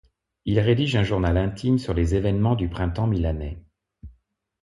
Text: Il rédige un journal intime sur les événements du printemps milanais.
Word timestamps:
Il 0.45 0.59
rédige 0.59 0.95
un 0.95 1.03
journal 1.03 1.37
intime 1.37 1.77
sur 1.77 1.93
les 1.93 2.15
événements 2.15 2.55
du 2.55 2.67
printemps 2.69 3.05
milanais. 3.05 3.61